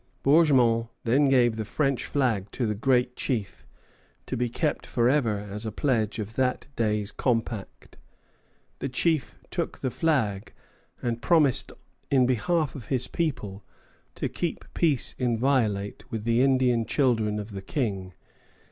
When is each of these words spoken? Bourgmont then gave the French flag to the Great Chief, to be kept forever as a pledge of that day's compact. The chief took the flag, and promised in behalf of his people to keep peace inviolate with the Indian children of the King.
Bourgmont 0.23 0.87
then 1.03 1.29
gave 1.29 1.57
the 1.57 1.63
French 1.63 2.05
flag 2.05 2.49
to 2.53 2.65
the 2.65 2.73
Great 2.73 3.15
Chief, 3.15 3.67
to 4.25 4.35
be 4.35 4.49
kept 4.49 4.83
forever 4.87 5.37
as 5.47 5.63
a 5.63 5.71
pledge 5.71 6.17
of 6.17 6.33
that 6.37 6.65
day's 6.75 7.11
compact. 7.11 7.97
The 8.79 8.89
chief 8.89 9.37
took 9.51 9.77
the 9.77 9.91
flag, 9.91 10.53
and 11.03 11.21
promised 11.21 11.71
in 12.09 12.25
behalf 12.25 12.73
of 12.73 12.87
his 12.87 13.07
people 13.07 13.63
to 14.15 14.27
keep 14.27 14.65
peace 14.73 15.13
inviolate 15.19 16.09
with 16.09 16.23
the 16.23 16.41
Indian 16.41 16.83
children 16.87 17.37
of 17.37 17.51
the 17.51 17.61
King. 17.61 18.13